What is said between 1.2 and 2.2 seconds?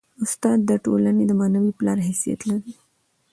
د معنوي پلار